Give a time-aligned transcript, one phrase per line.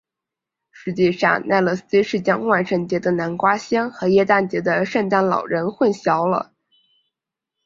[0.71, 6.53] 实际上奈勒斯是将万圣节的南瓜仙和耶诞节的圣诞老人混淆了。